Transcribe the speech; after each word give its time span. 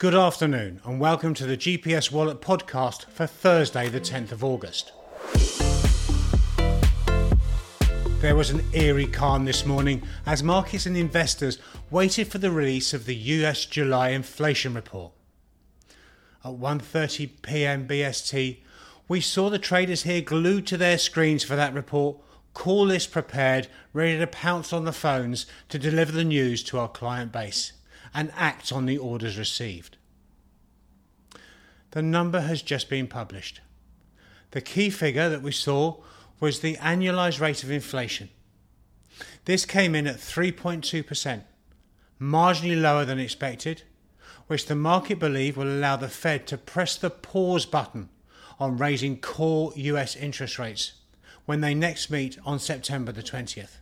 Good 0.00 0.14
afternoon, 0.14 0.80
and 0.86 0.98
welcome 0.98 1.34
to 1.34 1.44
the 1.44 1.58
GPS 1.58 2.10
Wallet 2.10 2.40
podcast 2.40 3.04
for 3.10 3.26
Thursday, 3.26 3.90
the 3.90 4.00
10th 4.00 4.32
of 4.32 4.42
August. 4.42 4.92
There 8.22 8.34
was 8.34 8.48
an 8.48 8.64
eerie 8.72 9.06
calm 9.06 9.44
this 9.44 9.66
morning 9.66 10.02
as 10.24 10.42
markets 10.42 10.86
and 10.86 10.96
investors 10.96 11.58
waited 11.90 12.28
for 12.28 12.38
the 12.38 12.50
release 12.50 12.94
of 12.94 13.04
the 13.04 13.14
US 13.14 13.66
July 13.66 14.08
inflation 14.08 14.72
report. 14.72 15.12
At 16.42 16.52
1:30 16.52 17.42
p.m. 17.42 17.86
BST, 17.86 18.60
we 19.06 19.20
saw 19.20 19.50
the 19.50 19.58
traders 19.58 20.04
here 20.04 20.22
glued 20.22 20.66
to 20.68 20.78
their 20.78 20.96
screens 20.96 21.44
for 21.44 21.56
that 21.56 21.74
report, 21.74 22.16
call 22.54 22.86
list 22.86 23.12
prepared, 23.12 23.68
ready 23.92 24.18
to 24.18 24.26
pounce 24.26 24.72
on 24.72 24.86
the 24.86 24.94
phones 24.94 25.44
to 25.68 25.78
deliver 25.78 26.12
the 26.12 26.24
news 26.24 26.62
to 26.62 26.78
our 26.78 26.88
client 26.88 27.32
base 27.32 27.72
and 28.14 28.32
act 28.36 28.72
on 28.72 28.86
the 28.86 28.98
orders 28.98 29.38
received. 29.38 29.96
The 31.92 32.02
number 32.02 32.40
has 32.40 32.62
just 32.62 32.88
been 32.88 33.06
published. 33.06 33.60
The 34.52 34.60
key 34.60 34.90
figure 34.90 35.28
that 35.28 35.42
we 35.42 35.52
saw 35.52 35.96
was 36.38 36.60
the 36.60 36.76
annualized 36.76 37.40
rate 37.40 37.62
of 37.62 37.70
inflation. 37.70 38.30
This 39.44 39.64
came 39.64 39.94
in 39.94 40.06
at 40.06 40.16
3.2%, 40.16 41.42
marginally 42.20 42.80
lower 42.80 43.04
than 43.04 43.18
expected, 43.18 43.82
which 44.46 44.66
the 44.66 44.74
market 44.74 45.18
believe 45.18 45.56
will 45.56 45.68
allow 45.68 45.96
the 45.96 46.08
Fed 46.08 46.46
to 46.48 46.58
press 46.58 46.96
the 46.96 47.10
pause 47.10 47.66
button 47.66 48.08
on 48.58 48.76
raising 48.76 49.18
core 49.18 49.72
US 49.76 50.16
interest 50.16 50.58
rates 50.58 50.92
when 51.46 51.60
they 51.60 51.74
next 51.74 52.10
meet 52.10 52.38
on 52.44 52.58
September 52.58 53.12
the 53.12 53.22
20th. 53.22 53.76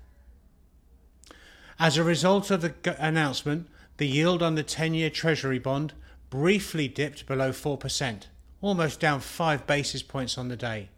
As 1.79 1.97
a 1.97 2.05
result 2.05 2.51
of 2.51 2.61
the 2.61 2.75
announcement, 2.98 3.69
the 3.98 4.09
yield 4.09 4.43
on 4.43 4.55
the 4.55 4.62
10 4.62 4.95
year 4.95 5.11
Treasury 5.11 5.59
bond 5.59 5.93
briefly 6.30 6.89
dipped 6.89 7.27
below 7.27 7.51
4%, 7.51 8.23
almost 8.61 9.01
down 9.01 9.20
5 9.20 9.66
basis 9.66 10.02
points 10.02 10.36
on 10.36 10.48
the 10.48 10.56
day 10.56 10.89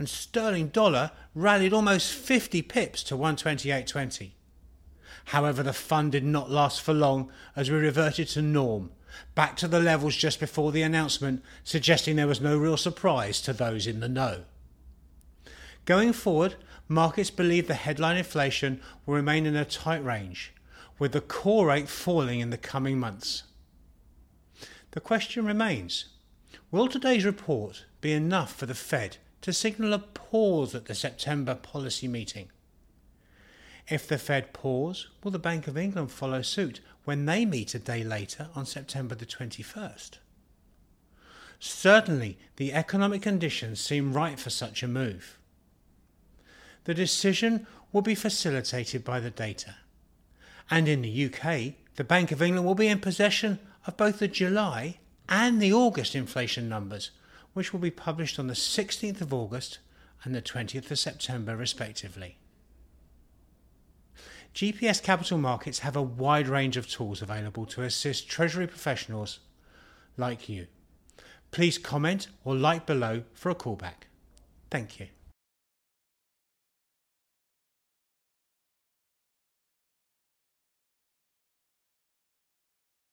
and 0.00 0.08
sterling 0.08 0.68
dollar 0.68 1.10
rallied 1.34 1.74
almost 1.74 2.10
50 2.10 2.62
pips 2.62 3.02
to 3.02 3.14
128.20. 3.14 4.30
However, 5.26 5.62
the 5.62 5.74
fun 5.74 6.08
did 6.08 6.24
not 6.24 6.50
last 6.50 6.80
for 6.80 6.94
long 6.94 7.30
as 7.54 7.70
we 7.70 7.76
reverted 7.76 8.26
to 8.28 8.40
norm, 8.40 8.92
back 9.34 9.56
to 9.56 9.68
the 9.68 9.78
levels 9.78 10.16
just 10.16 10.40
before 10.40 10.72
the 10.72 10.80
announcement, 10.80 11.42
suggesting 11.62 12.16
there 12.16 12.26
was 12.26 12.40
no 12.40 12.56
real 12.56 12.78
surprise 12.78 13.42
to 13.42 13.52
those 13.52 13.86
in 13.86 14.00
the 14.00 14.08
know. 14.08 14.44
Going 15.84 16.14
forward, 16.14 16.54
markets 16.88 17.30
believe 17.30 17.68
the 17.68 17.74
headline 17.74 18.16
inflation 18.16 18.80
will 19.04 19.16
remain 19.16 19.44
in 19.44 19.54
a 19.54 19.66
tight 19.66 20.02
range, 20.02 20.54
with 21.00 21.12
the 21.12 21.20
core 21.20 21.68
rate 21.68 21.88
falling 21.88 22.38
in 22.38 22.50
the 22.50 22.58
coming 22.58 23.00
months. 23.00 23.42
The 24.92 25.00
question 25.00 25.44
remains 25.44 26.04
will 26.70 26.86
today's 26.86 27.24
report 27.24 27.86
be 28.00 28.12
enough 28.12 28.54
for 28.54 28.66
the 28.66 28.74
Fed 28.74 29.16
to 29.40 29.52
signal 29.52 29.94
a 29.94 29.98
pause 29.98 30.74
at 30.74 30.84
the 30.84 30.94
September 30.94 31.54
policy 31.54 32.06
meeting. 32.06 32.50
If 33.88 34.06
the 34.06 34.18
Fed 34.18 34.52
pause, 34.52 35.08
will 35.24 35.30
the 35.32 35.38
Bank 35.38 35.66
of 35.66 35.78
England 35.78 36.12
follow 36.12 36.42
suit 36.42 36.80
when 37.04 37.24
they 37.24 37.44
meet 37.44 37.74
a 37.74 37.78
day 37.78 38.04
later 38.04 38.48
on 38.54 38.66
September 38.66 39.14
the 39.14 39.26
21st? 39.26 40.18
Certainly, 41.58 42.38
the 42.56 42.72
economic 42.72 43.22
conditions 43.22 43.80
seem 43.80 44.12
right 44.12 44.38
for 44.38 44.50
such 44.50 44.82
a 44.82 44.88
move. 44.88 45.38
The 46.84 46.94
decision 46.94 47.66
will 47.90 48.02
be 48.02 48.14
facilitated 48.14 49.02
by 49.02 49.18
the 49.20 49.30
data. 49.30 49.76
And 50.70 50.86
in 50.86 51.02
the 51.02 51.26
UK, 51.26 51.74
the 51.96 52.04
Bank 52.04 52.30
of 52.30 52.40
England 52.40 52.66
will 52.66 52.74
be 52.74 52.88
in 52.88 53.00
possession 53.00 53.58
of 53.86 53.96
both 53.96 54.20
the 54.20 54.28
July 54.28 54.98
and 55.28 55.60
the 55.60 55.72
August 55.72 56.14
inflation 56.14 56.68
numbers, 56.68 57.10
which 57.52 57.72
will 57.72 57.80
be 57.80 57.90
published 57.90 58.38
on 58.38 58.46
the 58.46 58.54
16th 58.54 59.20
of 59.20 59.34
August 59.34 59.78
and 60.22 60.34
the 60.34 60.42
20th 60.42 60.90
of 60.90 60.98
September, 60.98 61.56
respectively. 61.56 62.36
GPS 64.54 65.02
Capital 65.02 65.38
Markets 65.38 65.80
have 65.80 65.96
a 65.96 66.02
wide 66.02 66.48
range 66.48 66.76
of 66.76 66.88
tools 66.88 67.22
available 67.22 67.66
to 67.66 67.82
assist 67.82 68.28
Treasury 68.28 68.66
professionals 68.66 69.38
like 70.16 70.48
you. 70.48 70.66
Please 71.50 71.78
comment 71.78 72.28
or 72.44 72.54
like 72.54 72.86
below 72.86 73.22
for 73.32 73.50
a 73.50 73.54
callback. 73.54 74.06
Thank 74.70 75.00
you. 75.00 75.06